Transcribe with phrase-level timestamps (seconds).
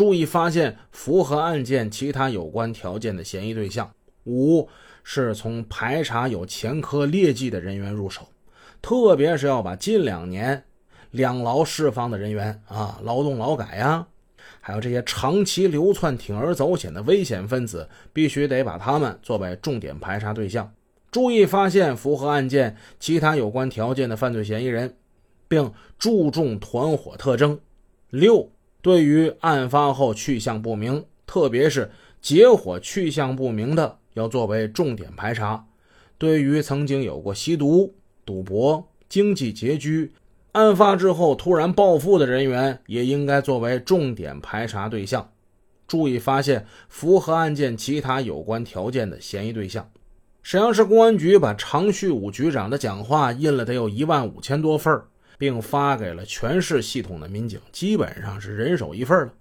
[0.00, 3.92] 注意发现符合案件其他有关条件的嫌疑对象。
[4.24, 4.66] 五
[5.04, 8.26] 是从排查有前科劣迹的人员入手，
[8.80, 10.64] 特别是要把近两年
[11.10, 14.06] 两劳释放的人员啊，劳动劳改呀，
[14.62, 20.72] 还有这些长期流窜、铤而走险的危险分子，必须得把他们作为重点排查对象。
[21.10, 24.96] 注意发现符合案件其他有关条件的犯罪嫌疑人，
[25.46, 27.60] 并注重团伙特征。
[28.08, 28.50] 六，
[28.82, 31.90] 对于案发后去向不明，特别是
[32.20, 35.66] 结伙去向不明的，要作为重点排查。
[36.16, 40.12] 对于曾经有过吸毒、赌博、经济拮据，
[40.52, 45.30] 案发之后突然暴富的人员，也应该作为重点排查对象。
[45.86, 49.90] 注意发现符合案件其他有关条件的嫌疑对象。
[50.42, 55.02] 沈阳市公安局把常旭武局长的讲话印了得有一万五千多份
[55.40, 59.32] 并发给了全市系统的民警，基本上是人手一份了。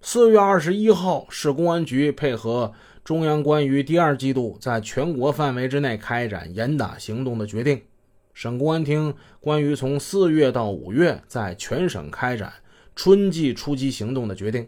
[0.00, 2.72] 四月二十一号，市公安局配合
[3.04, 7.82] 中央关于第二季度在全国范围之内开展严打行动的决定，
[8.32, 12.50] 省公安厅关于从四月到五月在全省开展
[12.96, 14.66] 春季出击行动的决定，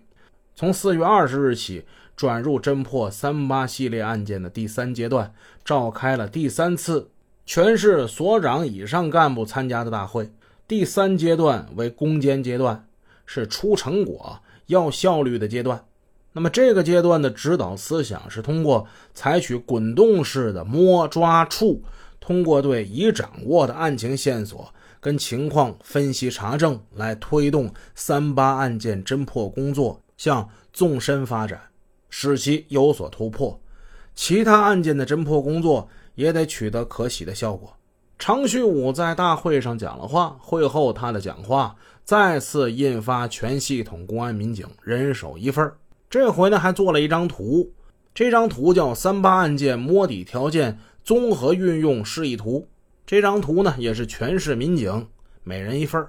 [0.54, 1.86] 从四月二十日起。
[2.16, 7.10] 转入侦破“三八”系列案件的第三阶段，召开了第三次
[7.44, 10.30] 全市所长以上干部参加的大会。
[10.68, 12.88] 第三阶段为攻坚阶段，
[13.24, 15.84] 是出成果、要效率的阶段。
[16.32, 21.82] 那么这个阶段的指导思想是通过采取滚动式的摸抓触，
[22.20, 31.60] 通过对已掌握的案情线索跟情况分析查证，来推动“三八”案件侦破工作向纵深发展。
[32.10, 33.60] 使其有所突破，
[34.14, 37.75] 其他案件的侦破工作也得取得可喜的效果。
[38.18, 45.72] 常旭武在大会上讲了话，会后他的讲话再次印发全系统公安民警人手一份
[46.08, 47.72] 这回呢还做了一张图，
[48.14, 52.60] 这张图叫《三八案件摸底条件综合运用示意图》。
[53.06, 55.08] 这张图呢也是全市民警
[55.44, 56.06] 每人一份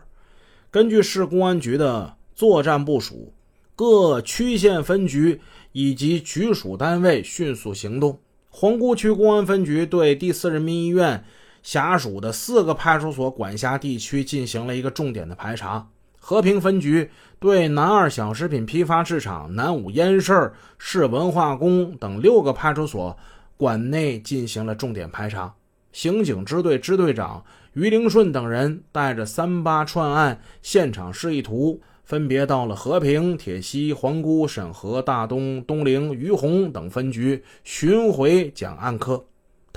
[0.71, 3.33] 根据市公安局的作战部署，
[3.75, 5.41] 各区县分局。
[5.73, 8.19] 以及局属单位迅速行动。
[8.49, 11.23] 皇姑区公安分局对第四人民医院
[11.67, 15.85] 辖属的四个派出所管辖地区进行了一个重点的排查。
[16.17, 23.17] 和平分局对南二小食品批发市场、南五烟市、市文化宫等六个派出所
[23.57, 25.53] 管内进行了重点排查。
[25.91, 31.81] 刑警支队支队长于灵顺等人带着三八串案现场示意图。
[32.07, 39.25] 分别到了和平、铁西、皇姑、沈河、大东、东陵、于洪等分局巡回讲案课，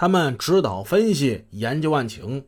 [0.01, 2.47] 他们指导分析、研究案情。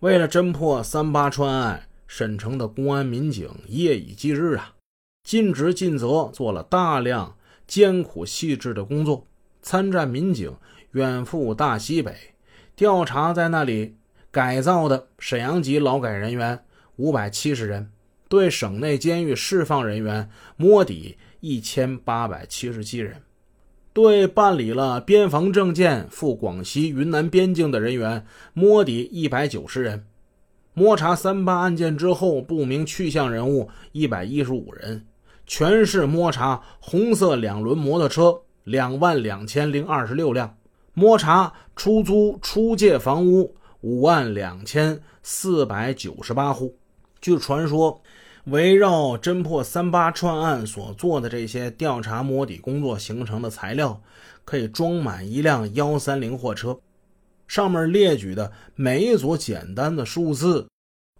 [0.00, 4.74] 为了侦破三八川案，沈城的公安民警夜以继日啊，
[5.24, 9.26] 尽职尽责，做了大量艰苦细致的工作。
[9.62, 10.54] 参战民警
[10.90, 12.34] 远赴大西北，
[12.76, 13.96] 调查在那里
[14.30, 16.62] 改造的沈阳籍劳改人员
[16.96, 17.90] 五百七十人。
[18.28, 20.28] 对省内监狱释放人员
[20.58, 23.22] 摸底一千八百七十七人，
[23.92, 28.24] 对办理了边防证件赴广西、云南边境的人员
[28.54, 30.06] 摸底一百九十人，
[30.74, 35.04] 摸查三八案件之后不明去向人物一百一十五人，
[35.44, 40.56] 全市摸查红色两轮摩托车两万两千零二十六辆，
[40.94, 46.76] 摸查出租出借房屋五万两千四百九十八户。
[47.20, 48.00] 据传说。
[48.50, 54.02] 围绕侦破三八串案所做的这些调查摸底工作形成的材料，
[54.44, 56.80] 可以装满一辆幺三零货车。
[57.46, 60.66] 上面列举的每一组简单的数字，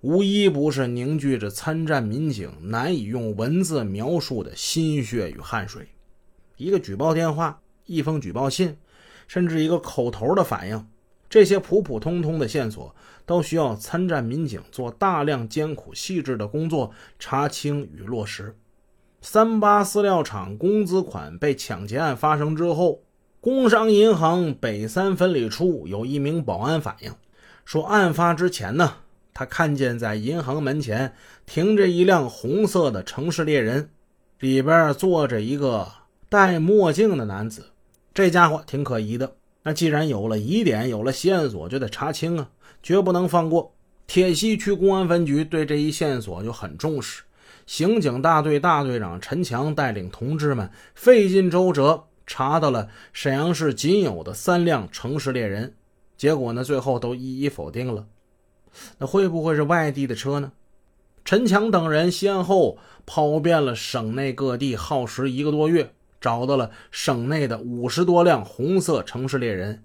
[0.01, 5.87] 无一不是凝聚着参战民警难以用文字描述的心血与汗水。
[6.57, 8.77] 一个举报电话，一封举报信，
[9.29, 10.85] 甚至一个口头的反应。
[11.31, 12.93] 这些普普通通的线索，
[13.25, 18.57] 都需要参战民警做大量艰苦细致的工作查清与落实。
[19.23, 23.05] 三八饲料厂工资款被抢劫案发生之后，
[23.41, 27.15] 工商银行北三分理处有一名保安反映
[27.65, 28.95] 说，案发之前呢，
[29.33, 31.15] 他看见在银行门前
[31.47, 33.91] 停着一辆红色的城市猎人，
[34.41, 35.87] 里边坐着一个
[36.29, 37.67] 戴墨镜的男子，
[38.13, 39.37] 这家伙挺可疑的。
[39.63, 42.51] 那既然有了疑点，有了线索，就得查清啊，
[42.83, 43.75] 绝不能放过。
[44.07, 47.23] 铁西区公安分局对这一线索就很重视，
[47.67, 55.75] 刑警大队大队长陈强带领同志们费尽周折，查到了沈阳市仅有的三辆城市猎人。
[56.17, 58.07] 结果呢，最后都一一否定了。
[58.99, 60.53] 那会不会是外地的车呢？
[61.25, 69.85] 陈强等人先后跑遍了省内各地，耗时一个多月，找到了省内的五十多辆红色城市猎人，